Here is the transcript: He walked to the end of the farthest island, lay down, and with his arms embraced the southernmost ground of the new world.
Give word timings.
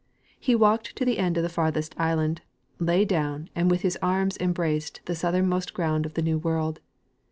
He 0.39 0.55
walked 0.55 0.95
to 0.95 1.05
the 1.05 1.19
end 1.19 1.37
of 1.37 1.43
the 1.43 1.47
farthest 1.47 1.93
island, 1.95 2.41
lay 2.79 3.05
down, 3.05 3.51
and 3.53 3.69
with 3.69 3.81
his 3.81 3.99
arms 4.01 4.35
embraced 4.39 4.99
the 5.05 5.13
southernmost 5.13 5.75
ground 5.75 6.07
of 6.07 6.15
the 6.15 6.23
new 6.23 6.39
world. 6.39 6.79